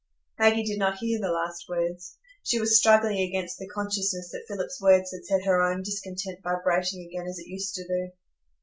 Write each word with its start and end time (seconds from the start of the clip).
Maggie 0.39 0.63
did 0.63 0.79
not 0.79 0.97
hear 0.97 1.19
the 1.21 1.29
last 1.31 1.69
words; 1.69 2.17
she 2.41 2.59
was 2.59 2.75
struggling 2.79 3.19
against 3.19 3.59
the 3.59 3.67
consciousness 3.69 4.31
that 4.31 4.45
Philip's 4.47 4.81
words 4.81 5.11
had 5.11 5.25
set 5.25 5.45
her 5.45 5.61
own 5.61 5.83
discontent 5.83 6.39
vibrating 6.41 7.05
again 7.05 7.27
as 7.27 7.37
it 7.37 7.45
used 7.45 7.75
to 7.75 7.83
do. 7.87 8.11